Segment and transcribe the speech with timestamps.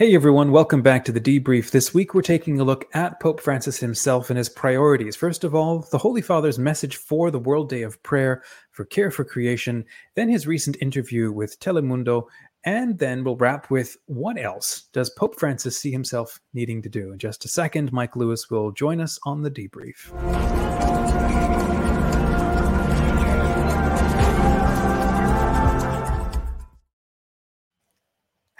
[0.00, 1.72] Hey everyone, welcome back to the debrief.
[1.72, 5.14] This week we're taking a look at Pope Francis himself and his priorities.
[5.14, 9.10] First of all, the Holy Father's message for the World Day of Prayer for Care
[9.10, 9.84] for Creation,
[10.14, 12.22] then his recent interview with Telemundo,
[12.64, 17.12] and then we'll wrap with what else does Pope Francis see himself needing to do?
[17.12, 20.10] In just a second, Mike Lewis will join us on the debrief.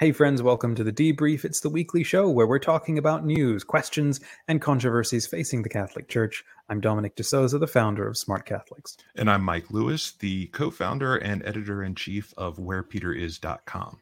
[0.00, 1.44] Hey, friends, welcome to the debrief.
[1.44, 6.08] It's the weekly show where we're talking about news, questions, and controversies facing the Catholic
[6.08, 6.42] Church.
[6.70, 8.96] I'm Dominic de Souza, the founder of Smart Catholics.
[9.14, 13.98] And I'm Mike Lewis, the co founder and editor in chief of WherePeterIs.com.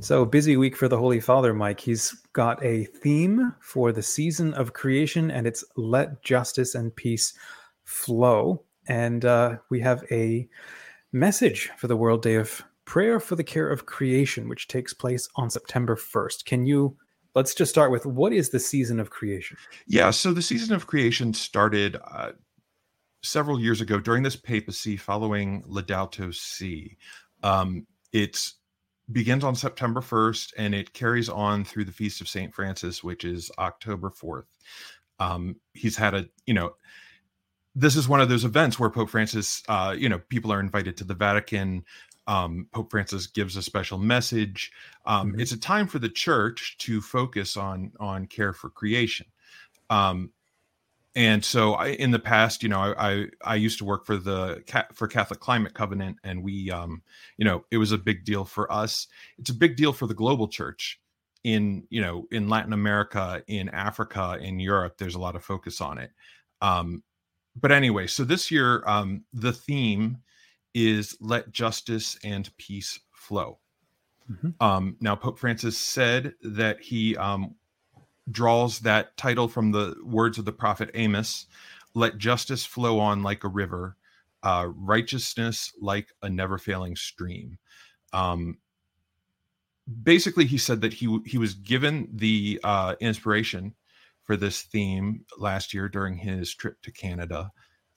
[0.00, 1.80] So, busy week for the Holy Father, Mike.
[1.80, 7.32] He's got a theme for the season of creation, and it's Let Justice and Peace
[7.84, 8.64] Flow.
[8.86, 10.46] And uh, we have a
[11.10, 15.28] message for the World Day of Prayer for the Care of Creation, which takes place
[15.36, 16.46] on September 1st.
[16.46, 16.96] Can you
[17.34, 19.58] let's just start with what is the season of creation?
[19.86, 22.32] Yeah, so the season of creation started uh,
[23.22, 26.96] several years ago during this papacy following Laudato Si.
[27.42, 28.52] Um, it
[29.12, 32.54] begins on September 1st and it carries on through the Feast of St.
[32.54, 34.46] Francis, which is October 4th.
[35.20, 36.72] Um, he's had a, you know,
[37.74, 40.96] this is one of those events where Pope Francis, uh, you know, people are invited
[40.96, 41.84] to the Vatican
[42.28, 44.70] um, Pope Francis gives a special message.
[45.06, 45.40] Um, mm-hmm.
[45.40, 49.26] It's a time for the church to focus on on care for creation.
[49.90, 50.30] Um,
[51.16, 54.18] and so, I, in the past, you know, I, I, I used to work for
[54.18, 54.62] the
[54.92, 57.02] for Catholic Climate Covenant, and we, um,
[57.38, 59.08] you know, it was a big deal for us.
[59.38, 61.00] It's a big deal for the global church
[61.44, 64.98] in you know in Latin America, in Africa, in Europe.
[64.98, 66.10] There's a lot of focus on it.
[66.60, 67.02] Um,
[67.56, 70.18] but anyway, so this year, um, the theme
[70.86, 73.58] is let justice and peace flow.
[74.30, 74.50] Mm-hmm.
[74.60, 77.54] Um, now, Pope Francis said that he um,
[78.30, 81.46] draws that title from the words of the prophet Amos
[81.94, 83.96] let justice flow on like a river,
[84.42, 87.58] uh, righteousness like a never failing stream.
[88.12, 88.58] Um,
[90.02, 93.74] basically, he said that he, he was given the uh, inspiration
[94.22, 97.50] for this theme last year during his trip to Canada.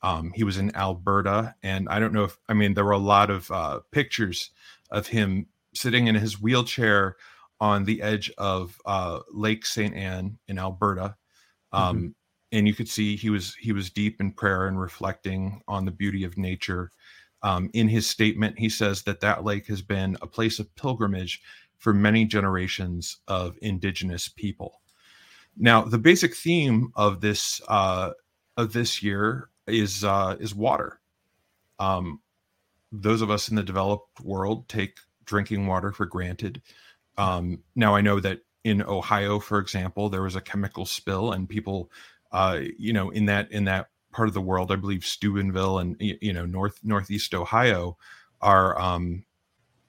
[0.04, 2.98] Um, he was in Alberta, and I don't know if I mean there were a
[2.98, 4.52] lot of uh, pictures
[4.90, 7.18] of him sitting in his wheelchair
[7.60, 9.96] on the edge of uh, Lake St.
[9.96, 11.16] Anne in Alberta,
[11.72, 12.08] um, mm-hmm.
[12.52, 15.92] and you could see he was he was deep in prayer and reflecting on the
[15.92, 16.92] beauty of nature.
[17.44, 21.42] Um, in his statement, he says that that lake has been a place of pilgrimage
[21.78, 24.82] for many generations of indigenous people.
[25.58, 28.12] Now, the basic theme of this uh,
[28.58, 31.00] of this year is uh, is water.
[31.80, 32.22] Um,
[32.92, 36.62] those of us in the developed world take drinking water for granted.
[37.18, 41.50] Um, now I know that in Ohio, for example, there was a chemical spill, and
[41.50, 41.90] people,
[42.32, 45.96] uh, you know, in that in that part of the world, I believe Steubenville and
[46.00, 47.98] you know north northeast Ohio
[48.42, 49.24] are, um,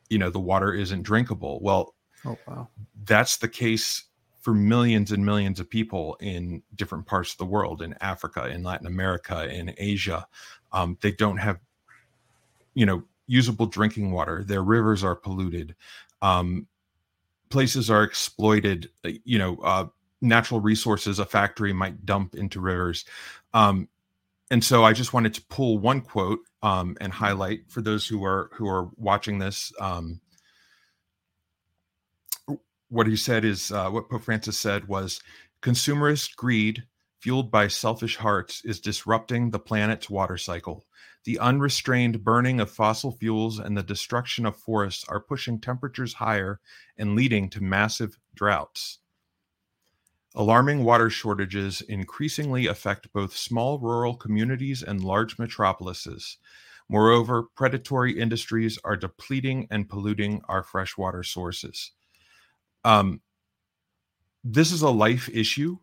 [0.08, 1.60] you know, the water isn't drinkable.
[1.60, 1.94] Well,
[2.24, 2.68] oh wow,
[3.04, 4.04] that's the case
[4.42, 8.62] for millions and millions of people in different parts of the world in africa in
[8.62, 10.26] latin america in asia.
[10.72, 11.58] Um, they don't have
[12.74, 14.44] you know usable drinking water.
[14.44, 15.74] Their rivers are polluted.
[16.20, 16.66] Um,
[17.50, 18.90] places are exploited.
[19.04, 19.86] Uh, you know uh,
[20.20, 23.04] natural resources a factory might dump into rivers.
[23.54, 23.88] Um,
[24.50, 28.24] and so i just wanted to pull one quote um, and highlight for those who
[28.24, 30.20] are who are watching this um,
[32.92, 35.22] what he said is uh, what Pope Francis said was
[35.62, 36.82] consumerist greed
[37.20, 40.84] fueled by selfish hearts is disrupting the planet's water cycle.
[41.24, 46.60] The unrestrained burning of fossil fuels and the destruction of forests are pushing temperatures higher
[46.98, 48.98] and leading to massive droughts.
[50.34, 56.36] Alarming water shortages increasingly affect both small rural communities and large metropolises.
[56.90, 61.92] Moreover, predatory industries are depleting and polluting our freshwater sources
[62.84, 63.20] um,
[64.44, 65.78] this is a life issue.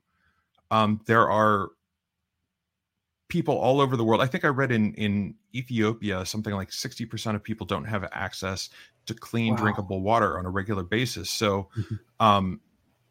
[0.71, 1.69] Um, there are
[3.27, 4.21] people all over the world.
[4.21, 8.07] I think I read in in Ethiopia something like sixty percent of people don't have
[8.11, 8.69] access
[9.05, 9.61] to clean, wow.
[9.61, 11.29] drinkable water on a regular basis.
[11.29, 11.95] So, mm-hmm.
[12.19, 12.61] um,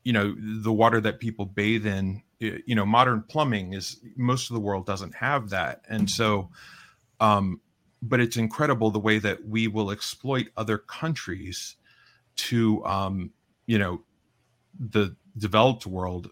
[0.05, 4.55] you know, the water that people bathe in, you know, modern plumbing is most of
[4.55, 6.50] the world doesn't have that, and so.
[7.20, 7.61] Um,
[8.00, 11.75] but it's incredible the way that we will exploit other countries
[12.37, 13.32] to um,
[13.69, 14.03] you know
[14.79, 16.31] the developed world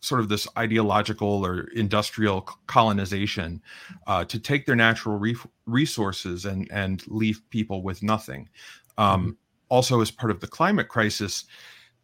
[0.00, 3.62] sort of this ideological or industrial colonization
[4.08, 5.36] uh, to take their natural re-
[5.66, 8.48] resources and and leave people with nothing.
[8.98, 9.30] Um, mm-hmm.
[9.68, 11.44] Also, as part of the climate crisis,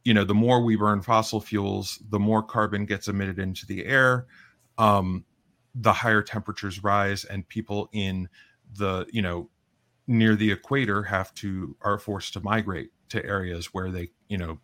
[0.05, 3.85] you know the more we burn fossil fuels the more carbon gets emitted into the
[3.85, 4.27] air
[4.79, 5.25] um,
[5.75, 8.29] the higher temperatures rise and people in
[8.77, 9.51] the you know
[10.07, 14.59] near the equator have to are forced to migrate to areas where they you know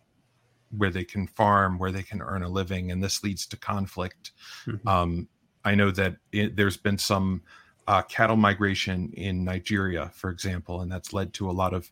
[0.77, 4.31] where they can farm where they can earn a living and this leads to conflict
[4.65, 4.87] mm-hmm.
[4.87, 5.27] um,
[5.63, 7.41] i know that it, there's been some
[7.87, 11.89] uh, cattle migration in nigeria for example and that's led to a lot of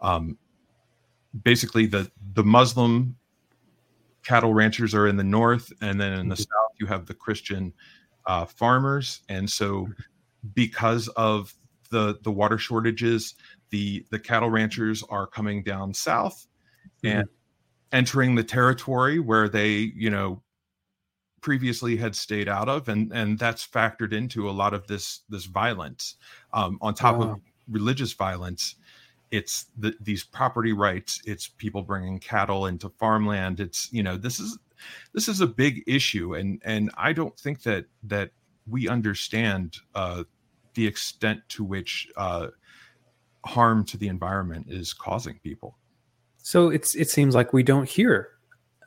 [0.00, 0.36] um,
[1.44, 3.16] basically the the muslim
[4.24, 6.42] cattle ranchers are in the north and then in the mm-hmm.
[6.42, 7.72] south you have the christian
[8.26, 9.92] uh, farmers and so mm-hmm.
[10.54, 11.54] because of
[11.90, 13.34] the the water shortages
[13.70, 16.46] the the cattle ranchers are coming down south
[17.02, 17.18] mm-hmm.
[17.18, 17.28] and
[17.92, 20.42] entering the territory where they you know
[21.40, 25.44] previously had stayed out of and and that's factored into a lot of this this
[25.44, 26.16] violence
[26.52, 27.32] um, on top wow.
[27.32, 27.40] of
[27.70, 28.76] religious violence
[29.30, 34.40] it's the, these property rights it's people bringing cattle into farmland it's you know this
[34.40, 34.58] is
[35.12, 38.30] this is a big issue and and i don't think that that
[38.68, 40.24] we understand uh,
[40.74, 42.48] the extent to which uh,
[43.46, 45.76] harm to the environment is causing people.
[46.38, 48.30] So it's it seems like we don't hear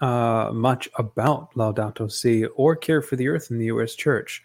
[0.02, 3.96] uh, much about Laudato Si or care for the earth in the U.S.
[3.96, 4.44] Church.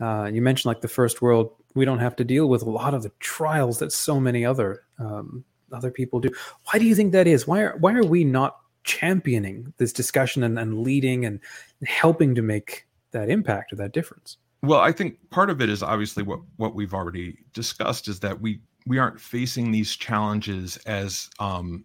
[0.00, 2.94] Uh, you mentioned like the first world, we don't have to deal with a lot
[2.94, 6.30] of the trials that so many other um, other people do.
[6.64, 7.46] Why do you think that is?
[7.46, 11.40] Why are why are we not championing this discussion and, and leading and
[11.84, 14.36] helping to make that impact or that difference?
[14.62, 18.40] Well, I think part of it is obviously what what we've already discussed is that
[18.40, 21.84] we we aren't facing these challenges as um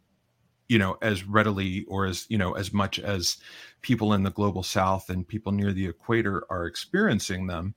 [0.68, 3.38] you know as readily or as you know as much as
[3.82, 7.76] people in the global south and people near the equator are experiencing them.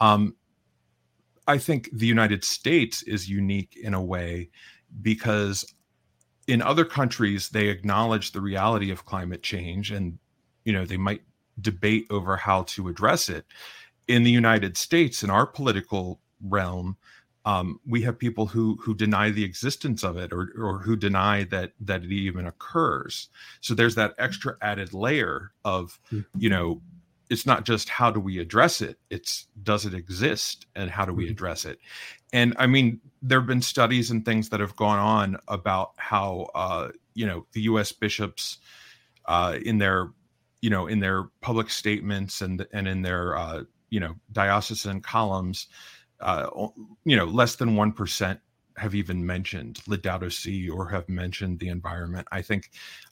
[0.00, 0.34] Um
[1.46, 4.50] i think the united states is unique in a way
[5.00, 5.64] because
[6.48, 10.18] in other countries they acknowledge the reality of climate change and
[10.64, 11.22] you know they might
[11.60, 13.46] debate over how to address it.
[14.08, 16.96] In the United States, in our political realm,
[17.44, 21.44] um, we have people who who deny the existence of it or or who deny
[21.44, 23.28] that that it even occurs.
[23.60, 26.20] So there's that extra added layer of, hmm.
[26.36, 26.82] you know,
[27.30, 31.14] it's not just how do we address it, it's does it exist and how do
[31.14, 31.30] we hmm.
[31.30, 31.78] address it.
[32.32, 36.50] And I mean, there have been studies and things that have gone on about how
[36.54, 37.90] uh, you know the U.S.
[37.90, 38.58] bishops
[39.24, 40.10] uh, in their
[40.60, 45.68] you know in their public statements and and in their uh, you know diocesan columns
[46.20, 46.48] uh,
[47.04, 48.40] you know less than 1%
[48.76, 52.26] have even mentioned Laudato Si or have mentioned the environment.
[52.32, 52.70] I think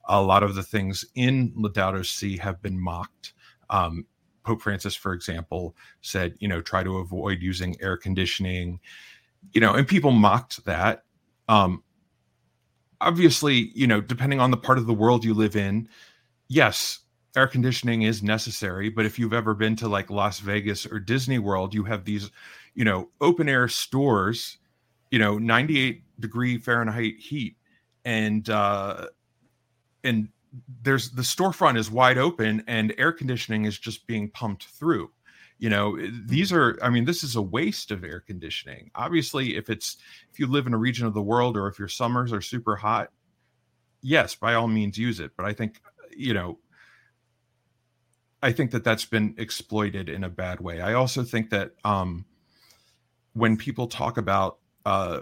[0.09, 3.35] a lot of the things in Laudato Si have been mocked.
[3.69, 4.07] Um,
[4.45, 8.81] Pope Francis, for example, said, you know, try to avoid using air conditioning,
[9.53, 11.05] you know, and people mocked that.
[11.49, 11.83] Um,
[13.01, 15.89] obviously, you know, depending on the part of the world you live in,
[16.49, 17.01] yes,
[17.37, 21.39] air conditioning is necessary but if you've ever been to like las vegas or disney
[21.39, 22.31] world you have these
[22.79, 24.59] you know open air stores
[25.11, 27.57] you know 98 degree fahrenheit heat.
[28.05, 29.09] And uh
[30.05, 30.29] and
[30.83, 35.11] there's the storefront is wide open and air conditioning is just being pumped through.
[35.59, 38.93] You know these are i mean this is a waste of air conditioning.
[38.95, 39.97] Obviously if it's
[40.33, 42.77] if you live in a region of the world or if your summers are super
[42.77, 43.11] hot
[44.03, 45.33] yes by all means use it.
[45.37, 45.81] But i think
[46.17, 46.59] you know
[48.41, 50.81] I think that that's been exploited in a bad way.
[50.81, 52.25] I also think that um,
[53.39, 55.21] when people talk about uh,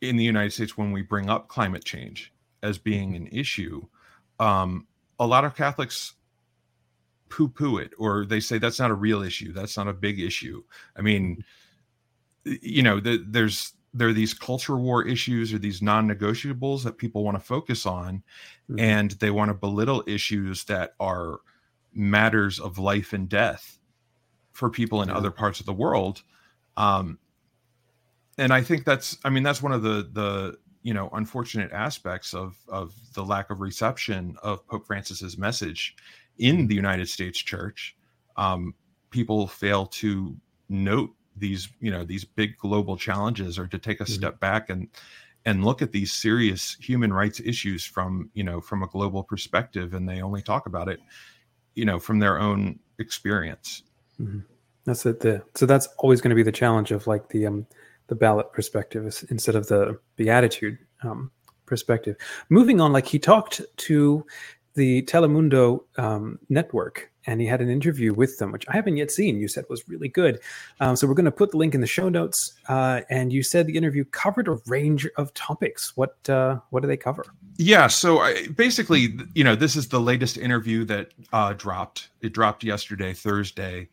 [0.00, 3.82] in the United States, when we bring up climate change as being an issue,
[4.40, 4.86] um,
[5.18, 6.14] a lot of Catholics
[7.28, 9.52] poo poo it or they say that's not a real issue.
[9.52, 10.62] That's not a big issue.
[10.96, 11.44] I mean,
[12.44, 17.24] you know, the, there's there are these culture war issues or these non-negotiables that people
[17.24, 18.22] want to focus on
[18.70, 18.80] mm-hmm.
[18.80, 21.40] and they want to belittle issues that are
[21.94, 23.78] matters of life and death
[24.52, 25.14] for people in yeah.
[25.14, 26.22] other parts of the world
[26.78, 27.18] um
[28.38, 32.34] and i think that's i mean that's one of the the you know unfortunate aspects
[32.34, 35.96] of of the lack of reception of pope francis's message
[36.38, 37.96] in the united states church
[38.36, 38.74] um
[39.10, 40.36] people fail to
[40.68, 44.12] note these you know these big global challenges or to take a mm-hmm.
[44.12, 44.88] step back and
[45.44, 49.94] and look at these serious human rights issues from you know from a global perspective
[49.94, 51.00] and they only talk about it
[51.74, 53.82] you know from their own experience
[54.20, 54.40] mm-hmm.
[54.84, 57.66] that's it the, so that's always going to be the challenge of like the um
[58.08, 61.30] the ballot perspective instead of the beatitude um
[61.66, 62.16] perspective
[62.48, 64.24] moving on like he talked to
[64.74, 69.10] the Telemundo um, network, and he had an interview with them, which I haven't yet
[69.10, 69.38] seen.
[69.38, 70.40] You said was really good.
[70.80, 72.54] Um, so we're going to put the link in the show notes.
[72.68, 75.96] Uh, and you said the interview covered a range of topics.
[75.96, 77.24] What uh, what do they cover?
[77.58, 82.08] Yeah, so I, basically, you know, this is the latest interview that uh, dropped.
[82.22, 83.88] It dropped yesterday, Thursday,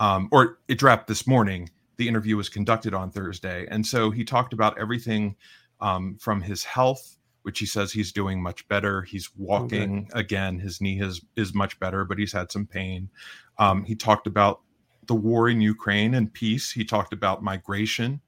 [0.00, 1.70] um, or it dropped this morning.
[1.96, 5.36] The interview was conducted on Thursday, and so he talked about everything
[5.80, 9.02] um, from his health which he says he's doing much better.
[9.02, 10.20] He's walking okay.
[10.20, 10.58] again.
[10.58, 13.10] His knee is is much better, but he's had some pain.
[13.58, 14.62] Um, he talked about
[15.06, 16.72] the war in Ukraine and peace.
[16.72, 18.22] He talked about migration.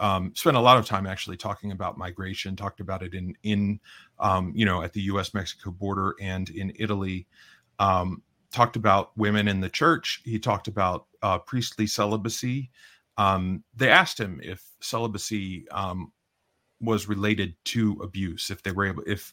[0.00, 2.56] Um, spent a lot of time actually talking about migration.
[2.56, 3.80] Talked about it in in
[4.18, 5.32] um, you know at the U.S.
[5.32, 7.26] Mexico border and in Italy.
[7.78, 8.22] Um,
[8.52, 10.20] talked about women in the church.
[10.26, 12.70] He talked about uh, priestly celibacy.
[13.18, 16.12] Um, they asked him if celibacy um,
[16.80, 19.32] was related to abuse if they were able if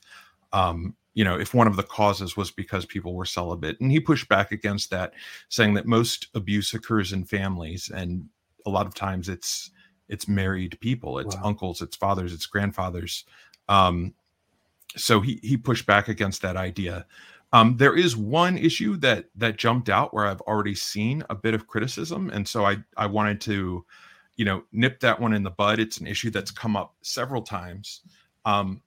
[0.53, 3.79] um you know if one of the causes was because people were celibate.
[3.79, 5.13] And he pushed back against that
[5.49, 8.27] saying that most abuse occurs in families and
[8.65, 9.69] a lot of times it's
[10.09, 11.43] it's married people it's wow.
[11.45, 13.25] uncles it's fathers it's grandfathers.
[13.69, 14.13] Um
[14.97, 17.05] so he he pushed back against that idea
[17.55, 21.53] um, there is one issue that that jumped out where I've already seen a bit
[21.53, 23.85] of criticism, and so I I wanted to
[24.35, 25.79] you know, nip that one in the bud.
[25.79, 28.01] It's an issue that's come up several times.
[28.43, 28.81] Um,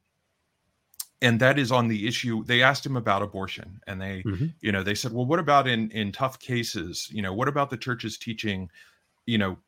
[1.20, 4.46] and that is on the issue they asked him about abortion and they mm-hmm.
[4.60, 7.70] you know they said well what about in in tough cases you know what about
[7.70, 8.70] the church's teaching
[9.26, 9.58] you know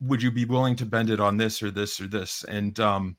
[0.00, 3.16] would you be willing to bend it on this or this or this and um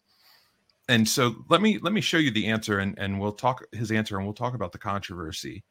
[0.91, 3.91] and so let me let me show you the answer and and we'll talk his
[3.91, 5.63] answer and we'll talk about the controversy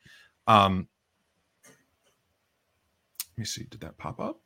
[0.46, 0.88] um
[1.66, 4.40] let me see did that pop up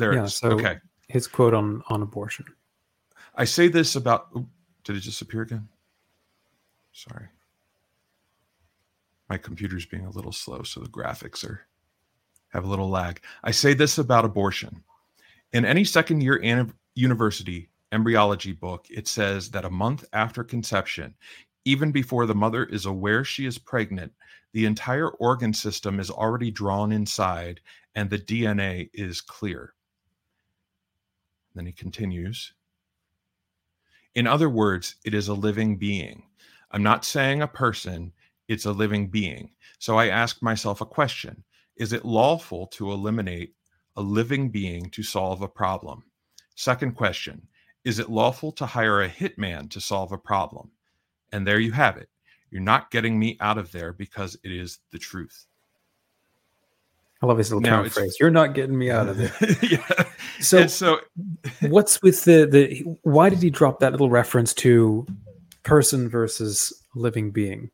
[0.00, 0.78] there yeah, So okay.
[1.08, 2.46] His quote on on abortion.
[3.34, 4.32] I say this about.
[4.84, 5.68] Did it disappear again?
[6.92, 7.26] Sorry.
[9.28, 11.60] My computer's being a little slow, so the graphics are
[12.48, 13.20] have a little lag.
[13.44, 14.82] I say this about abortion.
[15.52, 16.40] In any second year
[16.94, 21.14] university embryology book, it says that a month after conception,
[21.64, 24.12] even before the mother is aware she is pregnant,
[24.52, 27.60] the entire organ system is already drawn inside
[27.94, 29.74] and the DNA is clear.
[31.54, 32.52] Then he continues.
[34.14, 36.24] In other words, it is a living being.
[36.72, 38.12] I'm not saying a person,
[38.48, 39.50] it's a living being.
[39.78, 41.42] So I ask myself a question
[41.76, 43.54] Is it lawful to eliminate
[43.96, 46.04] a living being to solve a problem?
[46.54, 47.46] Second question
[47.84, 50.70] Is it lawful to hire a hitman to solve a problem?
[51.32, 52.08] And there you have it.
[52.50, 55.46] You're not getting me out of there because it is the truth.
[57.22, 58.16] I love his little now phrase.
[58.18, 59.32] You're not getting me out of there.
[59.62, 60.04] yeah.
[60.40, 61.00] So, so
[61.60, 62.80] what's with the the?
[63.02, 65.06] Why did he drop that little reference to
[65.62, 67.70] person versus living being?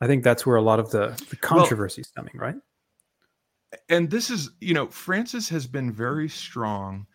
[0.00, 2.56] I think that's where a lot of the, the controversy is coming, right?
[3.88, 7.06] And this is, you know, Francis has been very strong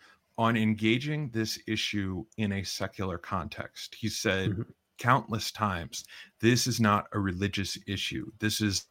[0.41, 3.93] on engaging this issue in a secular context.
[3.93, 4.61] He said mm-hmm.
[4.97, 6.03] countless times,
[6.39, 8.31] this is not a religious issue.
[8.39, 8.83] This is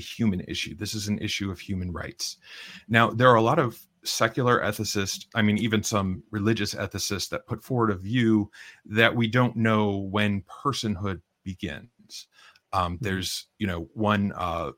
[0.00, 0.74] a human issue.
[0.74, 2.38] This is an issue of human rights.
[2.88, 7.46] Now, there are a lot of secular ethicists, I mean, even some religious ethicists that
[7.46, 8.50] put forward a view
[8.86, 12.26] that we don't know when personhood begins.
[12.72, 13.04] Um, mm-hmm.
[13.04, 14.72] there's, you know, one uh,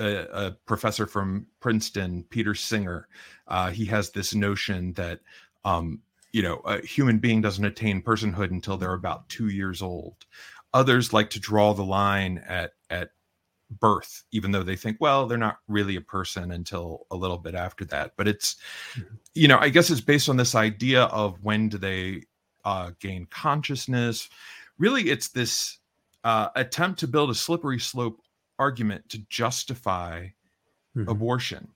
[0.00, 3.08] a, a, professor from Princeton, Peter Singer.
[3.46, 5.20] Uh, he has this notion that
[5.64, 6.00] um,
[6.32, 10.26] you know a human being doesn't attain personhood until they're about two years old.
[10.72, 13.10] Others like to draw the line at at
[13.78, 17.54] birth, even though they think, well, they're not really a person until a little bit
[17.54, 18.12] after that.
[18.16, 18.56] But it's,
[18.94, 19.14] mm-hmm.
[19.34, 22.24] you know, I guess it's based on this idea of when do they
[22.64, 24.28] uh, gain consciousness.
[24.78, 25.78] Really, it's this
[26.24, 28.20] uh, attempt to build a slippery slope
[28.60, 30.26] argument to justify
[30.96, 31.08] mm-hmm.
[31.08, 31.68] abortion.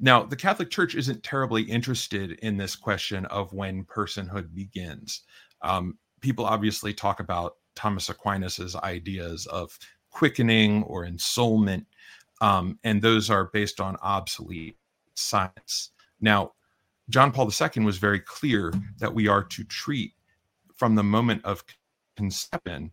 [0.00, 5.22] Now, the Catholic Church isn't terribly interested in this question of when personhood begins.
[5.62, 9.78] Um, people obviously talk about Thomas Aquinas's ideas of
[10.10, 11.86] quickening or ensoulment.
[12.40, 14.76] Um, and those are based on obsolete
[15.14, 15.90] science.
[16.20, 16.52] Now,
[17.08, 20.12] John Paul II was very clear that we are to treat
[20.74, 21.64] from the moment of
[22.16, 22.90] conception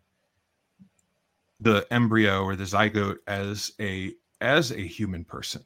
[1.60, 5.63] the embryo or the zygote as a as a human person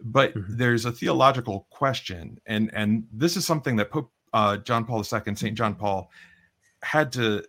[0.00, 0.56] but mm-hmm.
[0.56, 5.34] there's a theological question and and this is something that pope uh, john paul ii
[5.34, 6.10] st john paul
[6.82, 7.42] had to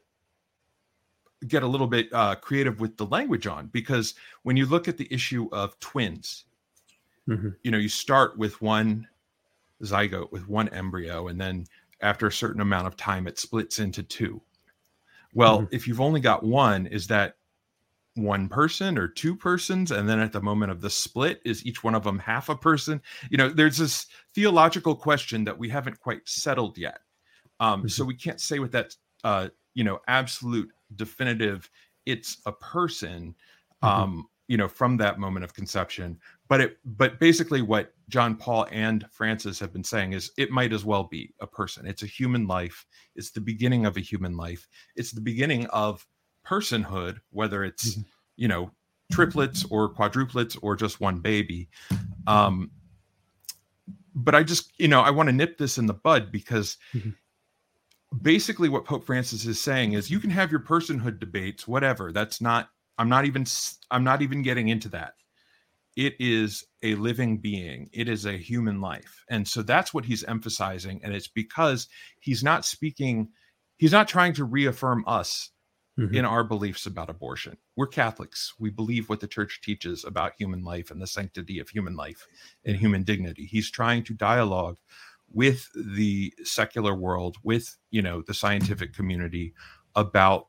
[1.48, 4.98] get a little bit uh, creative with the language on because when you look at
[4.98, 6.46] the issue of twins,
[7.28, 7.50] mm-hmm.
[7.64, 9.08] you know, you start with one
[9.84, 11.66] zygote with one embryo, and then
[12.02, 14.42] after a certain amount of time, it splits into two.
[15.34, 15.76] Well, mm-hmm.
[15.76, 17.36] if you've only got one, is that
[18.16, 21.84] one person or two persons and then at the moment of the split is each
[21.84, 23.02] one of them half a person?
[23.30, 27.00] You know there's this theological question that we haven't quite settled yet.
[27.60, 27.88] Um, mm-hmm.
[27.90, 31.70] so we can't say with that uh, you know absolute definitive
[32.06, 33.36] it's a person
[33.84, 33.88] mm-hmm.
[33.88, 36.18] um, you know from that moment of conception.
[36.48, 40.72] But it but basically what john paul and francis have been saying is it might
[40.72, 41.86] as well be a person.
[41.86, 42.86] It's a human life.
[43.16, 44.68] It's the beginning of a human life.
[44.96, 46.06] It's the beginning of
[46.46, 48.02] personhood, whether it's mm-hmm.
[48.38, 48.72] you know
[49.12, 51.70] triplets or quadruplets or just one baby.
[52.28, 52.72] Um,
[54.14, 57.12] but I just you know I want to nip this in the bud because mm-hmm.
[58.22, 62.12] basically what Pope Francis is saying is you can have your personhood debates, whatever.
[62.12, 62.70] That's not.
[62.98, 63.46] I'm not even.
[63.92, 65.14] I'm not even getting into that.
[65.96, 67.90] It is a living being.
[67.94, 71.02] It is a human life, and so that's what he's emphasizing.
[71.04, 71.88] And it's because
[72.20, 73.30] he's not speaking.
[73.78, 75.52] He's not trying to reaffirm us
[76.00, 76.14] mm-hmm.
[76.14, 77.58] in our beliefs about abortion.
[77.76, 78.54] We're Catholics.
[78.60, 82.26] We believe what the church teaches about human life and the sanctity of human life
[82.66, 83.46] and human dignity.
[83.46, 84.78] He's trying to dialogue
[85.32, 89.54] with the secular world, with, you know, the scientific community
[89.96, 90.48] about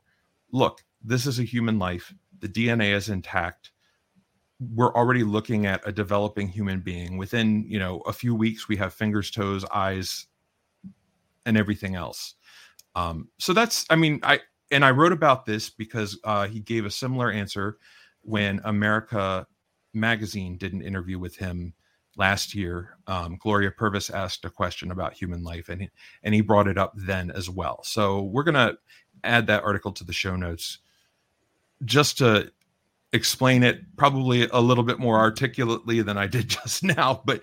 [0.53, 2.15] look, this is a human life.
[2.41, 3.73] The DNA is intact.
[4.59, 7.19] We're already looking at a developing human being.
[7.19, 10.27] Within, you know, a few weeks, we have fingers, toes, eyes,
[11.45, 12.35] and everything else.
[12.95, 16.85] Um, so that's, I mean, I, and I wrote about this because uh, he gave
[16.85, 17.79] a similar answer
[18.23, 19.47] when America
[19.95, 21.73] magazine did an interview with him
[22.17, 22.97] last year.
[23.07, 25.91] Um, Gloria Purvis asked a question about human life, and he,
[26.23, 27.83] and he brought it up then as well.
[27.85, 28.77] So we're gonna
[29.25, 30.79] add that article to the show notes
[31.85, 32.51] just to
[33.13, 37.23] explain it probably a little bit more articulately than I did just now.
[37.25, 37.43] But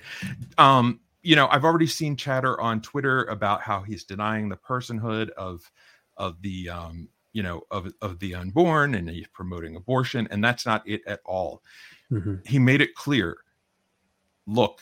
[0.58, 5.30] um, you know, I've already seen chatter on Twitter about how he's denying the personhood
[5.32, 5.70] of
[6.18, 10.66] of the um, you know of of the unborn and he's promoting abortion and that's
[10.66, 11.62] not it at all
[12.12, 12.36] mm-hmm.
[12.46, 13.38] he made it clear
[14.48, 14.80] look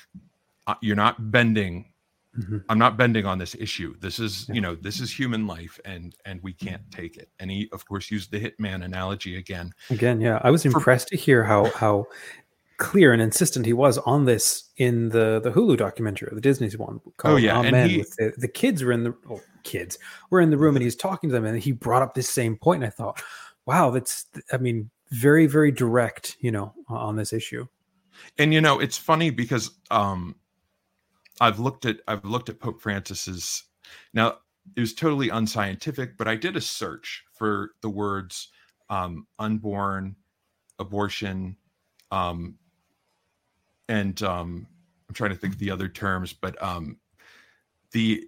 [0.81, 1.91] you're not bending
[2.38, 2.58] mm-hmm.
[2.70, 4.55] i'm not bending on this issue this is yeah.
[4.55, 7.86] you know this is human life and and we can't take it and he of
[7.86, 11.72] course used the hitman analogy again again yeah i was impressed For, to hear how
[11.72, 12.05] how
[12.81, 16.99] clear and insistent he was on this in the the Hulu documentary, the Disney's one
[17.17, 17.60] called oh, yeah.
[17.60, 17.88] Amen.
[17.88, 19.99] He, the, the, kids were in the well, kids
[20.32, 22.58] were in the room and he's talking to them and he brought up this same
[22.58, 23.21] point and I thought,
[23.67, 27.67] wow, that's I mean, very, very direct, you know, on this issue.
[28.39, 30.36] And you know, it's funny because um
[31.39, 33.63] I've looked at I've looked at Pope Francis's
[34.12, 34.38] now
[34.75, 38.47] it was totally unscientific, but I did a search for the words
[38.89, 40.15] um unborn,
[40.79, 41.58] abortion,
[42.10, 42.58] um
[43.91, 44.65] and um,
[45.10, 46.97] I'm trying to think of the other terms, but um,
[47.91, 48.25] the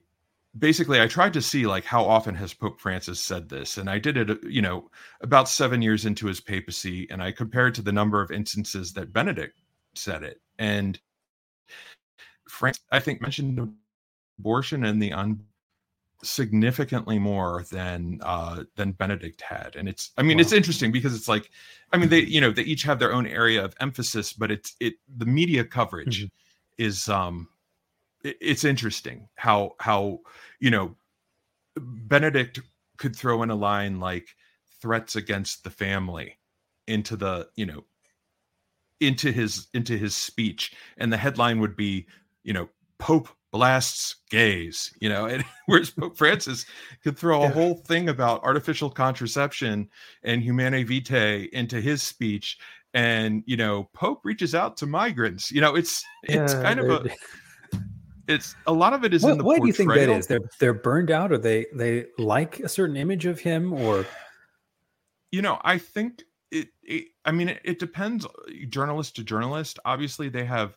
[0.60, 3.97] basically I tried to see like how often has Pope Francis said this, and I
[3.97, 7.93] did it, you know, about seven years into his papacy, and I compared to the
[7.93, 9.58] number of instances that Benedict
[9.95, 10.99] said it, and
[12.49, 13.73] Francis I think mentioned
[14.38, 15.45] abortion and the un
[16.23, 20.41] significantly more than uh than benedict had and it's i mean wow.
[20.41, 21.51] it's interesting because it's like
[21.91, 24.75] i mean they you know they each have their own area of emphasis but it's
[24.79, 26.83] it the media coverage mm-hmm.
[26.83, 27.47] is um
[28.23, 30.19] it, it's interesting how how
[30.59, 30.95] you know
[31.77, 32.59] benedict
[32.97, 34.36] could throw in a line like
[34.81, 36.38] threats against the family
[36.88, 37.83] into the you know
[38.99, 42.05] into his into his speech and the headline would be
[42.43, 46.66] you know pope blasts gays, you know, and whereas Pope Francis
[47.04, 49.88] could throw a whole thing about artificial contraception
[50.24, 52.58] and humanae vitae into his speech.
[52.96, 55.52] And, you know, Pope reaches out to migrants.
[55.52, 57.10] You know, it's it's yeah, kind of a
[58.28, 60.28] it's a lot of it is what, in the why do you think that is?
[60.28, 64.06] They're they're burned out or they they like a certain image of him or
[65.32, 68.30] you know, I think it, it I mean it, it depends uh,
[68.68, 69.78] journalist to journalist.
[69.86, 70.76] Obviously they have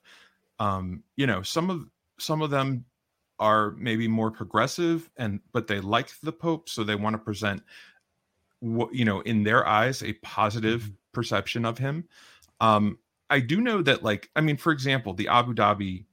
[0.59, 1.87] um, you know, some of
[2.18, 2.85] some of them
[3.38, 7.62] are maybe more progressive and but they like the pope so they want to present
[8.61, 10.92] what you know in their eyes a positive mm-hmm.
[11.12, 12.05] perception of him
[12.61, 12.98] um
[13.29, 16.05] i do know that like i mean for example the abu dhabi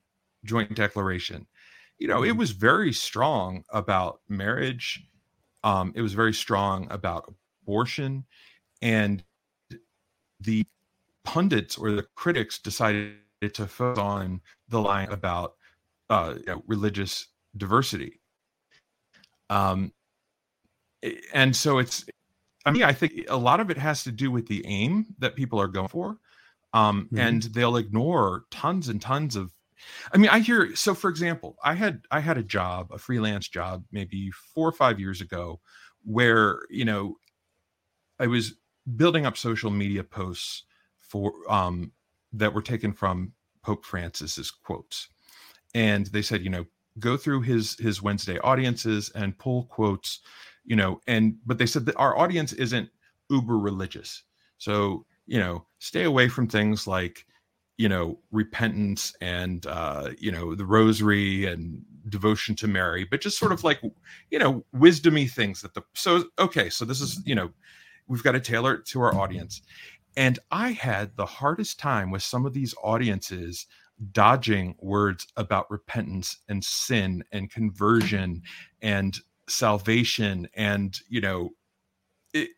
[0.44, 1.46] joint declaration
[1.98, 2.30] you know mm-hmm.
[2.30, 5.04] it was very strong about marriage
[5.64, 8.26] um it was very strong about abortion
[8.82, 9.24] and
[10.42, 10.66] the
[11.24, 13.16] pundits or the critics decided
[13.54, 15.56] to focus on the line about
[16.14, 18.22] uh, you know, religious diversity.
[19.50, 19.92] Um,
[21.34, 22.06] and so it's,
[22.66, 25.36] I mean, I think a lot of it has to do with the aim that
[25.36, 26.18] people are going for.
[26.76, 27.20] Um, mm-hmm.
[27.20, 29.52] and they'll ignore tons and tons of
[30.14, 33.50] I mean, I hear so for example, I had I had a job, a freelance
[33.50, 35.60] job maybe 4 or 5 years ago
[36.06, 37.18] where, you know,
[38.18, 38.56] I was
[38.96, 40.64] building up social media posts
[41.00, 41.92] for um,
[42.32, 45.10] that were taken from Pope Francis's quotes,
[45.74, 46.66] and they said, you know,
[47.00, 50.20] go through his his Wednesday audiences and pull quotes,
[50.64, 52.90] you know, and but they said that our audience isn't
[53.30, 54.24] uber religious,
[54.58, 57.26] so you know, stay away from things like
[57.78, 63.40] you know repentance and uh you know the rosary and devotion to mary but just
[63.40, 63.82] sort of like
[64.30, 67.50] you know wisdomy things that the so okay so this is you know
[68.08, 69.62] we've got to tailor it to our audience.
[70.16, 73.66] And i had the hardest time with some of these audiences
[74.12, 78.42] dodging words about repentance and sin and conversion
[78.82, 81.50] and salvation and you know
[82.34, 82.50] it,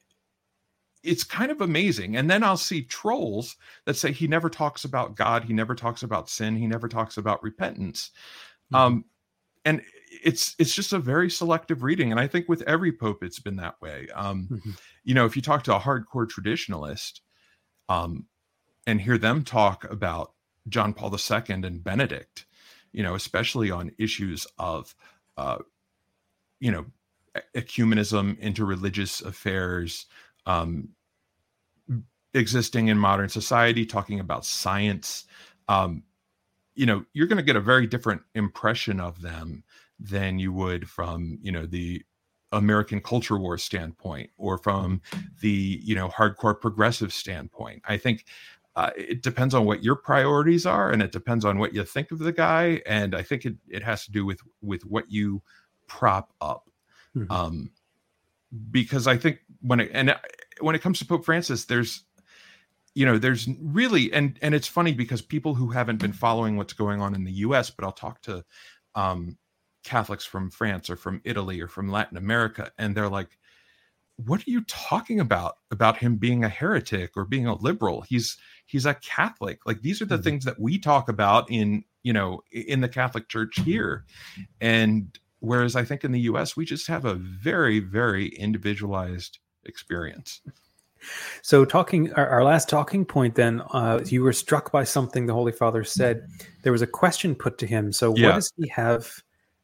[1.05, 2.17] it's kind of amazing.
[2.17, 6.03] And then I'll see trolls that say he never talks about God, he never talks
[6.03, 8.11] about sin, he never talks about repentance.
[8.73, 8.75] Mm-hmm.
[8.75, 9.05] Um,
[9.63, 9.81] and
[10.23, 13.55] it's it's just a very selective reading, and I think with every pope it's been
[13.57, 14.07] that way.
[14.13, 14.71] Um, mm-hmm.
[15.03, 17.21] You know, if you talk to a hardcore traditionalist,
[17.89, 18.25] um,
[18.87, 20.33] and hear them talk about
[20.67, 22.45] John Paul II and Benedict,
[22.91, 24.95] you know, especially on issues of,
[25.37, 25.57] uh,
[26.59, 26.85] you know,
[27.55, 30.05] ecumenism, interreligious affairs,
[30.45, 30.89] um,
[32.33, 35.25] existing in modern society, talking about science,
[35.67, 36.03] um,
[36.75, 39.63] you know, you're going to get a very different impression of them
[39.99, 42.03] than you would from, you know, the
[42.51, 45.01] American culture war standpoint or from
[45.41, 47.81] the, you know, hardcore progressive standpoint.
[47.87, 48.25] I think
[48.75, 52.11] uh, it depends on what your priorities are and it depends on what you think
[52.11, 52.81] of the guy.
[52.85, 55.41] And I think it, it has to do with, with what you
[55.87, 56.69] prop up.
[57.15, 57.31] Mm-hmm.
[57.31, 57.71] Um,
[58.71, 60.15] because I think when it, and
[60.59, 62.03] when it comes to Pope Francis, there's
[62.93, 66.73] you know there's really and and it's funny because people who haven't been following what's
[66.73, 68.43] going on in the US but I'll talk to
[68.95, 69.37] um
[69.83, 73.37] Catholics from France or from Italy or from Latin America and they're like
[74.17, 78.37] what are you talking about about him being a heretic or being a liberal he's
[78.65, 80.23] he's a catholic like these are the mm-hmm.
[80.23, 84.05] things that we talk about in you know in the catholic church here
[84.61, 90.41] and whereas i think in the us we just have a very very individualized experience.
[91.41, 95.33] So, talking our, our last talking point, then uh, you were struck by something the
[95.33, 96.27] Holy Father said.
[96.63, 97.91] There was a question put to him.
[97.91, 98.29] So, yeah.
[98.29, 99.11] what does he have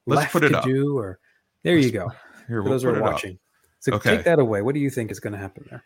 [0.06, 0.66] Let's left put it to up.
[0.66, 0.98] do?
[0.98, 1.20] Or
[1.64, 2.12] there Let's, you go.
[2.48, 3.34] Here, we'll those who are watching.
[3.34, 3.40] Up.
[3.82, 4.16] So, okay.
[4.16, 4.62] take that away.
[4.62, 5.84] What do you think is going to happen there?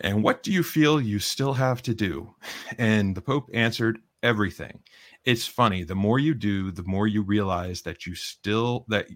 [0.00, 2.34] And what do you feel you still have to do?
[2.78, 4.80] And the Pope answered everything.
[5.24, 5.84] It's funny.
[5.84, 9.06] The more you do, the more you realize that you still that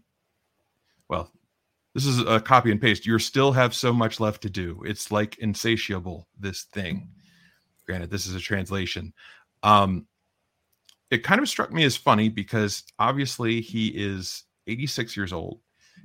[1.08, 1.32] well,
[1.94, 3.06] this is a copy and paste.
[3.06, 4.82] You still have so much left to do.
[4.84, 7.08] It's like insatiable, this thing.
[7.86, 9.12] Granted, this is a translation.
[9.62, 10.06] Um,
[11.10, 15.60] it kind of struck me as funny because obviously he is 86 years old.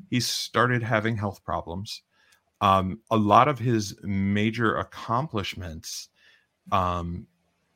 [0.09, 2.01] He started having health problems.
[2.63, 6.07] Um, a lot of his major accomplishments
[6.71, 7.27] um,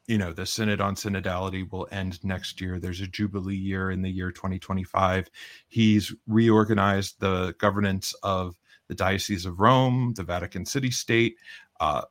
[0.08, 2.80] you know the synod on synodality will end next year.
[2.80, 5.30] There's a jubilee year in the year 2025
[5.68, 8.56] he's reorganized the governance of
[8.88, 11.36] the diocese of rome the vatican city state
[11.82, 12.04] uh,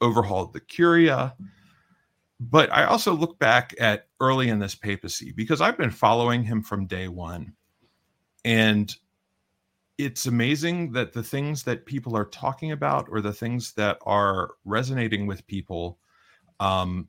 [0.00, 1.34] overhauled the curia.
[2.40, 6.62] But i also look back at early in this papacy because i've been following him
[6.62, 7.52] from day one.
[8.44, 8.94] And
[9.98, 14.52] it's amazing that the things that people are talking about or the things that are
[14.64, 15.98] resonating with people
[16.60, 17.08] um,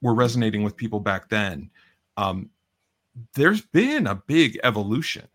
[0.00, 1.70] were resonating with people back then.
[2.16, 2.50] Um,
[3.34, 5.28] there's been a big evolution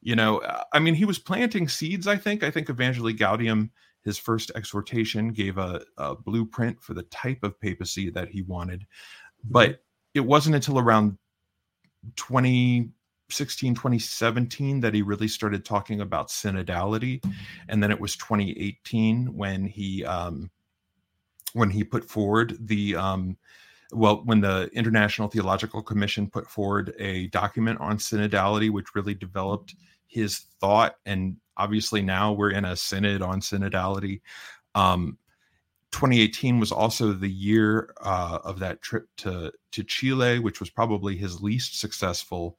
[0.00, 2.42] you know uh, i mean he was planting seeds i think.
[2.42, 3.70] I think evangelii gaudium
[4.08, 8.86] his first exhortation gave a, a blueprint for the type of papacy that he wanted.
[9.44, 9.82] But
[10.14, 11.18] it wasn't until around
[13.28, 17.22] 2016 2017 that he really started talking about synodality
[17.68, 20.50] and then it was 2018 when he um
[21.52, 23.36] when he put forward the um
[23.92, 29.74] well, when the International Theological Commission put forward a document on synodality, which really developed
[30.06, 34.20] his thought, and obviously now we're in a synod on synodality.
[34.74, 35.18] Um,
[35.92, 41.16] 2018 was also the year uh, of that trip to to Chile, which was probably
[41.16, 42.58] his least successful,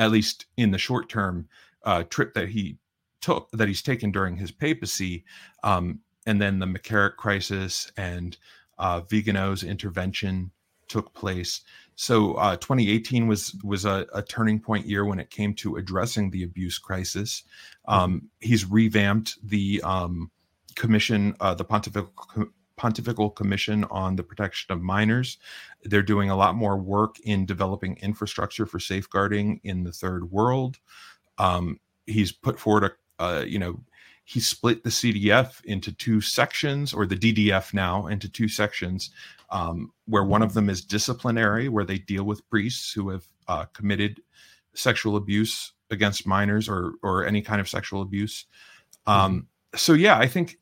[0.00, 1.46] at least in the short term,
[1.84, 2.78] uh, trip that he
[3.20, 5.24] took that he's taken during his papacy.
[5.62, 8.36] Um, and then the McCarrick crisis and
[8.78, 10.50] uh, Vigano's intervention
[10.88, 11.60] took place.
[11.94, 16.30] So uh, 2018 was was a, a, turning point year when it came to addressing
[16.30, 17.42] the abuse crisis.
[17.86, 20.30] Um, he's revamped the um,
[20.76, 22.48] commission, uh, the Pontifical
[22.80, 25.36] Pontifical Commission on the Protection of Minors.
[25.82, 30.78] They're doing a lot more work in developing infrastructure for safeguarding in the third world.
[31.36, 32.84] Um, he's put forward
[33.18, 33.80] a, uh, you know,
[34.24, 39.10] he split the CDF into two sections, or the DDF now into two sections,
[39.50, 43.66] um, where one of them is disciplinary, where they deal with priests who have uh,
[43.74, 44.22] committed
[44.72, 48.46] sexual abuse against minors or or any kind of sexual abuse.
[49.06, 49.76] Um, mm-hmm.
[49.76, 50.58] So yeah, I think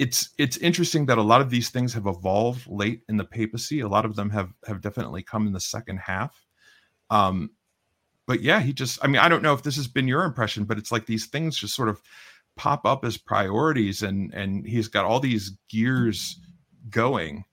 [0.00, 3.80] it's it's interesting that a lot of these things have evolved late in the papacy.
[3.80, 6.46] A lot of them have have definitely come in the second half.
[7.10, 7.50] Um,
[8.26, 10.64] but yeah, he just I mean, I don't know if this has been your impression,
[10.64, 12.00] but it's like these things just sort of
[12.56, 16.40] pop up as priorities and and he's got all these gears
[16.88, 17.44] going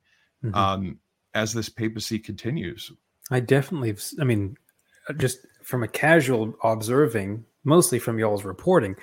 [0.41, 0.55] mm-hmm.
[0.55, 0.99] um
[1.33, 2.93] as this papacy continues.
[3.29, 4.55] I definitely I mean
[5.17, 8.95] just from a casual observing, mostly from y'all's reporting,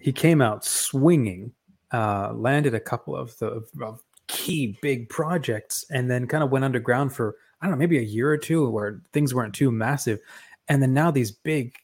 [0.00, 1.52] he came out swinging,
[1.92, 6.64] uh, landed a couple of the of key big projects, and then kind of went
[6.64, 10.20] underground for I don't know, maybe a year or two where things weren't too massive.
[10.68, 11.74] And then now these big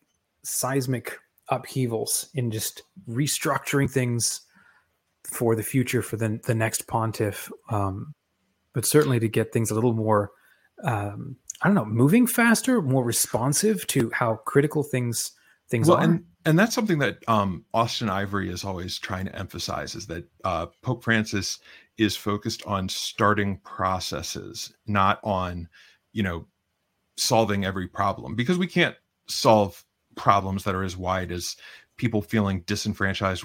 [0.45, 4.43] seismic upheavals in just restructuring things
[5.25, 7.51] for the future for the, the next pontiff.
[7.71, 8.15] Um,
[8.73, 10.31] but certainly to get things a little more,
[10.83, 15.33] um, I don't know, moving faster, more responsive to how critical things
[15.75, 16.05] things well, are.
[16.05, 20.25] And, and that's something that um, Austen Ivereigh is always trying to emphasize is that
[20.45, 21.59] uh, Pope Francis
[21.99, 25.69] is focused on starting processes, not on,
[26.13, 26.47] you know,
[27.17, 29.85] solving every problem because we can't solve
[30.17, 31.57] problems that are as wide as
[31.97, 33.45] people feeling disenfranchised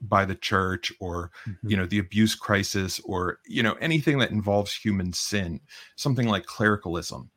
[0.00, 1.70] by the church or mm-hmm.
[1.70, 5.58] you know the abuse crisis or you know anything that involves human sin
[5.96, 7.30] something like clericalism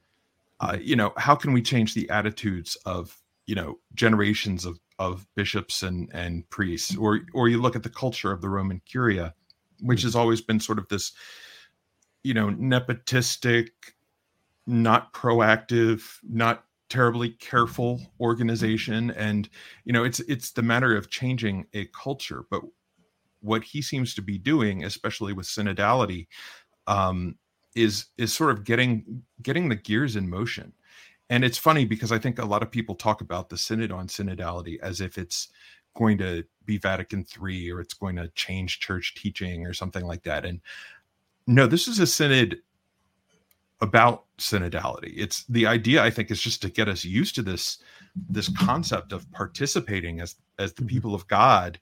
[0.59, 0.81] uh, mm-hmm.
[0.83, 3.20] you know how can we change the attitudes of
[3.51, 7.89] you know generations of of bishops and and priests or or you look at the
[8.03, 9.33] culture of the roman curia
[9.81, 10.07] which mm-hmm.
[10.07, 11.11] has always been sort of this
[12.23, 13.67] you know nepotistic
[14.65, 19.11] not proactive not terribly careful organization.
[19.11, 19.49] And
[19.85, 22.43] you know it's it's the matter of changing a culture.
[22.51, 22.63] But
[23.39, 26.27] what he seems to be doing especially with synodality
[26.85, 27.35] um
[27.75, 30.73] is is sort of getting getting the gears in motion
[31.31, 34.07] and it's funny because i think a lot of people talk about the synod on
[34.07, 35.47] synodality as if it's
[35.95, 40.23] going to be vatican 3 or it's going to change church teaching or something like
[40.23, 40.61] that and
[41.47, 42.61] no this is a synod
[43.81, 45.13] about synodality.
[45.17, 47.79] It's the idea, I think, is just to get us used to this
[48.29, 50.89] this concept of participating as as the mm-hmm.
[50.89, 51.79] people of God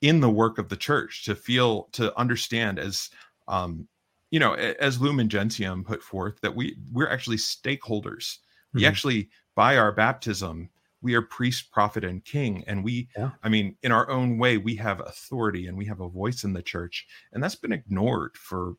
[0.00, 3.10] in the work of the church, to feel to understand as
[3.46, 3.86] um,
[4.30, 8.38] you know, as Lumen Gentium put forth, that we we're actually stakeholders.
[8.68, 8.78] Mm-hmm.
[8.78, 12.64] We actually, by our baptism, we are priest, prophet, and king.
[12.66, 13.30] And we, yeah.
[13.42, 16.52] I mean, in our own way, we have authority and we have a voice in
[16.52, 17.06] the church.
[17.32, 18.74] And that's been ignored for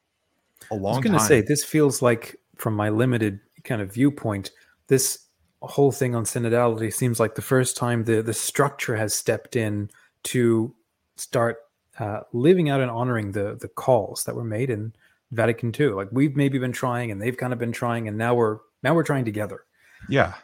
[0.69, 3.81] a long time I was going to say, this feels like from my limited kind
[3.81, 4.51] of viewpoint,
[4.87, 5.25] this
[5.61, 9.89] whole thing on synodality seems like the first time the the structure has stepped in
[10.23, 10.73] to
[11.15, 11.57] start
[11.99, 14.93] uh, living out and honoring the the calls that were made in
[15.31, 15.89] Vatican II.
[15.89, 18.93] Like we've maybe been trying, and they've kind of been trying, and now we're now
[18.93, 19.65] we're trying together.
[20.07, 20.35] Yeah,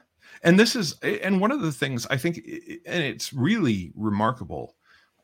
[0.43, 2.37] and this is and one of the things I think,
[2.85, 4.75] and it's really remarkable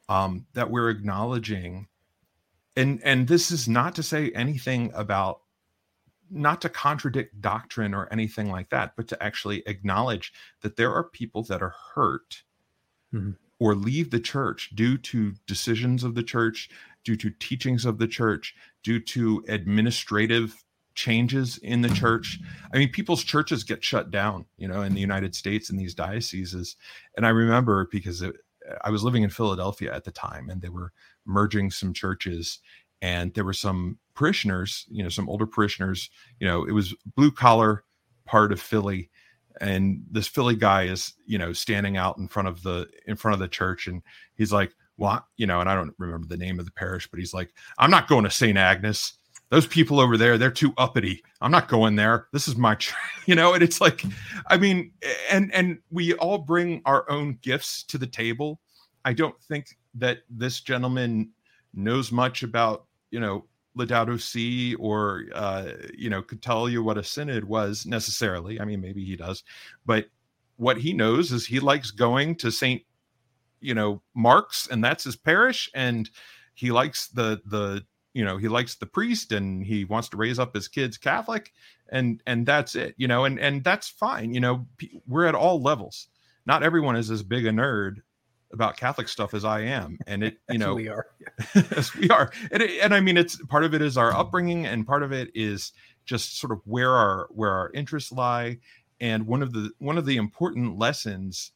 [0.10, 1.88] um, that we're acknowledging,
[2.76, 5.41] and and this is not to say anything about
[6.32, 11.04] not to contradict doctrine or anything like that, but to actually acknowledge that there are
[11.04, 12.44] people that are hurt
[13.13, 13.32] mm-hmm.
[13.60, 16.70] or leave the church due to decisions of the church,
[17.04, 20.63] due to teachings of the church, due to administrative
[20.95, 22.39] changes in the church.
[22.73, 25.93] I mean, people's churches get shut down, you know, in the United States in these
[25.93, 26.75] dioceses.
[27.15, 28.36] And I remember because it,
[28.84, 30.91] I was living in Philadelphia at the time and they were
[31.25, 32.60] merging some churches
[33.01, 37.32] and there were some parishioners, you know, some older parishioners, you know, it was blue
[37.32, 37.84] collar
[38.25, 39.10] part of Philly.
[39.60, 43.34] And this Philly guy is, you know, standing out in front of the in front
[43.34, 44.01] of the church, and
[44.34, 47.19] he's like, "Well, you know," and I don't remember the name of the parish, but
[47.19, 48.58] he's like, "I'm not going to St.
[48.58, 49.17] Agnes.
[49.51, 51.23] Those people over there, they're too uppity.
[51.41, 52.27] I'm not going there.
[52.31, 52.95] This is my, church.
[53.25, 54.03] you know." And it's like,
[54.47, 54.91] I mean,
[55.29, 58.61] and and we all bring our own gifts to the table.
[59.05, 61.31] I don't think that this gentleman
[61.73, 63.45] knows much about you know
[63.77, 68.59] Laudato Si or uh, you know could tell you what a synod was necessarily.
[68.59, 69.43] I mean, maybe he does,
[69.85, 70.07] but
[70.57, 72.83] what he knows is he likes going to Saint,
[73.61, 76.09] you know, Mark's, and that's his parish, and
[76.53, 77.83] he likes the the
[78.13, 81.52] you know he likes the priest, and he wants to raise up his kids Catholic,
[81.89, 84.34] and and that's it, you know, and and that's fine.
[84.34, 84.67] You know,
[85.08, 86.08] we're at all levels.
[86.45, 87.97] Not everyone is as big a nerd
[88.54, 91.08] about Catholic stuff as I am, and it you know we are
[91.76, 94.65] as we are, and it, and I mean it's part of it is our upbringing,
[94.65, 95.71] and part of it is
[96.06, 98.60] just sort of where our where our interests lie,
[99.00, 101.52] and one of the one of the important lessons,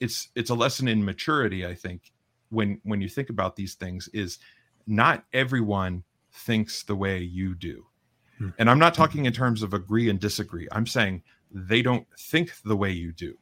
[0.00, 2.12] it's it's a lesson in maturity, I think,
[2.50, 4.38] when when you think about these things is
[4.86, 7.86] not everyone thinks the way you do.
[8.38, 8.50] Hmm.
[8.58, 10.68] And I'm not talking in terms of agree and disagree.
[10.72, 13.36] I'm saying they don't think the way you do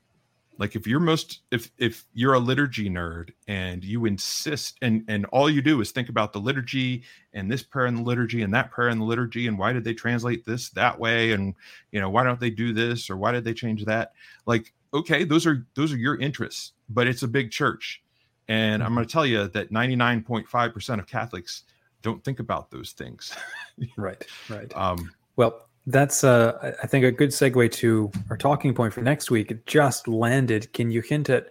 [0.59, 5.25] like if you're most if if you're a liturgy nerd and you insist and and
[5.27, 7.03] all you do is think about the liturgy
[7.33, 9.85] and this prayer in the liturgy and that prayer in the liturgy and why did
[9.85, 11.55] they translate this that way and
[11.91, 14.13] you know why don't they do this or why did they change that
[14.47, 18.03] like okay those are those are your interests but it's a big church
[18.49, 19.19] and i'm going to mm-hmm.
[19.19, 21.65] tell you that 99.5% of catholics
[22.03, 23.35] don't think about those things
[23.97, 28.95] right right um well that's, uh, I think, a good segue to our talking point
[28.95, 29.51] for next week.
[29.51, 30.73] It just landed.
[30.73, 31.51] Can you hint at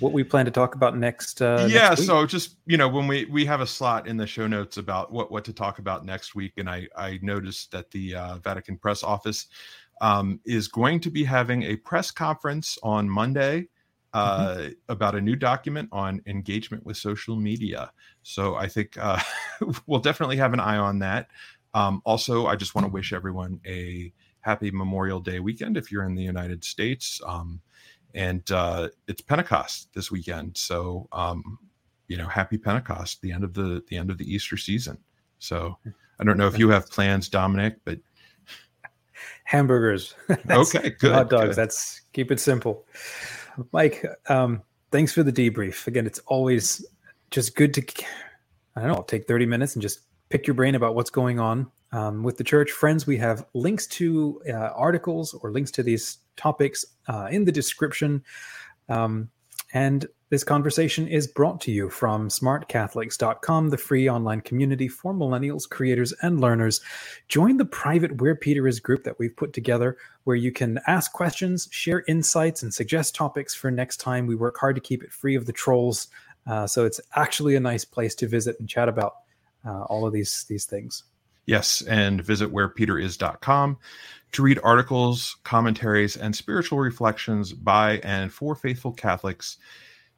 [0.00, 1.42] what we plan to talk about next?
[1.42, 4.26] Uh, yeah, next so just you know, when we we have a slot in the
[4.26, 7.90] show notes about what what to talk about next week, and I I noticed that
[7.90, 9.48] the uh, Vatican Press Office
[10.00, 13.68] um, is going to be having a press conference on Monday.
[14.16, 14.72] Uh, mm-hmm.
[14.88, 17.92] about a new document on engagement with social media.
[18.22, 19.20] So I think uh,
[19.86, 21.28] we'll definitely have an eye on that.
[21.74, 26.04] Um, also, I just want to wish everyone a happy Memorial Day weekend if you're
[26.04, 27.20] in the United States.
[27.26, 27.60] Um,
[28.14, 31.58] and uh, it's Pentecost this weekend, so um,
[32.08, 34.96] you know, happy Pentecost, the end of the the end of the Easter season.
[35.40, 35.76] So
[36.18, 37.98] I don't know if you have plans, Dominic, but
[39.44, 40.14] hamburgers.
[40.50, 41.12] okay, good.
[41.12, 41.48] Hot dogs.
[41.48, 41.56] Good.
[41.56, 42.86] That's keep it simple.
[43.72, 45.86] Mike, um, thanks for the debrief.
[45.86, 46.84] Again, it's always
[47.30, 47.82] just good to
[48.76, 51.70] I don't know, take 30 minutes and just pick your brain about what's going on
[51.92, 52.72] um, with the church.
[52.72, 57.52] Friends, we have links to uh, articles or links to these topics uh, in the
[57.52, 58.22] description.
[58.88, 59.30] Um,
[59.72, 65.68] and this conversation is brought to you from smartcatholics.com, the free online community for millennials,
[65.68, 66.80] creators, and learners.
[67.28, 71.12] Join the private Where Peter Is group that we've put together where you can ask
[71.12, 74.26] questions, share insights, and suggest topics for next time.
[74.26, 76.08] We work hard to keep it free of the trolls.
[76.44, 79.18] Uh, so it's actually a nice place to visit and chat about
[79.64, 81.04] uh, all of these these things.
[81.46, 83.78] Yes, and visit wherepeteris.com
[84.32, 89.58] to read articles, commentaries, and spiritual reflections by and for faithful Catholics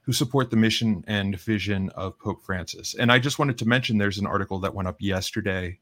[0.08, 2.94] who support the mission and vision of Pope Francis.
[2.94, 5.78] And I just wanted to mention there's an article that went up yesterday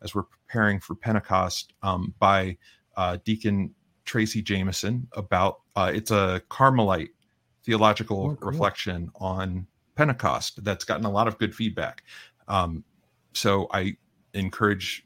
[0.00, 2.56] as we're preparing for Pentecost um, by
[2.96, 3.74] uh, Deacon
[4.06, 7.10] Tracy Jameson about uh, it's a Carmelite
[7.64, 8.50] theological oh, cool.
[8.50, 12.02] reflection on Pentecost that's gotten a lot of good feedback.
[12.48, 12.82] Um,
[13.34, 13.98] so I
[14.32, 15.04] encourage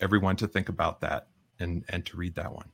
[0.00, 1.26] everyone to think about that
[1.58, 2.70] and and to read that one.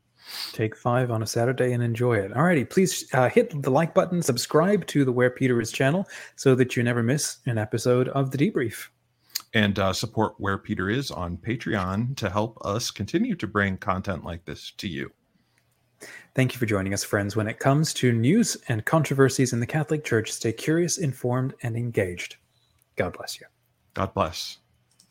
[0.53, 2.33] Take five on a Saturday and enjoy it.
[2.33, 6.55] Alrighty, please uh, hit the like button, subscribe to the Where Peter Is channel so
[6.55, 8.89] that you never miss an episode of the debrief.
[9.55, 14.25] And uh, support Where Peter Is on Patreon to help us continue to bring content
[14.25, 15.11] like this to you.
[16.35, 17.37] Thank you for joining us, friends.
[17.37, 21.77] When it comes to news and controversies in the Catholic Church, stay curious, informed, and
[21.77, 22.37] engaged.
[22.97, 23.47] God bless you.
[23.95, 24.59] God bless.